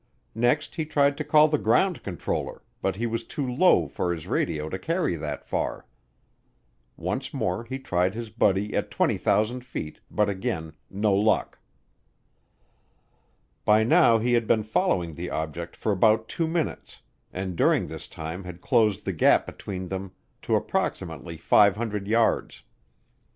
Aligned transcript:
Next 0.33 0.73
he 0.77 0.85
tried 0.85 1.15
to 1.19 1.23
call 1.23 1.47
the 1.47 1.59
ground 1.59 2.01
controller 2.01 2.63
but 2.81 2.95
he 2.95 3.05
was 3.05 3.23
too 3.23 3.47
low 3.47 3.87
for 3.87 4.11
his 4.11 4.25
radio 4.25 4.67
to 4.67 4.79
carry 4.79 5.15
that 5.15 5.45
far. 5.45 5.85
Once 6.97 7.35
more 7.35 7.65
he 7.65 7.77
tried 7.77 8.15
his 8.15 8.31
buddy 8.31 8.75
at 8.75 8.89
20,000 8.89 9.63
feet, 9.63 9.99
but 10.09 10.27
again 10.27 10.73
no 10.89 11.13
luck. 11.13 11.59
By 13.63 13.83
now 13.83 14.17
he 14.17 14.33
had 14.33 14.47
been 14.47 14.63
following 14.63 15.13
the 15.13 15.29
object 15.29 15.75
for 15.75 15.91
about 15.91 16.27
two 16.27 16.47
minutes 16.47 17.01
and 17.31 17.55
during 17.55 17.85
this 17.85 18.07
time 18.07 18.43
had 18.43 18.59
closed 18.59 19.05
the 19.05 19.13
gap 19.13 19.45
between 19.45 19.89
them 19.89 20.13
to 20.41 20.55
approximately 20.55 21.37
500 21.37 22.07
yards. 22.07 22.63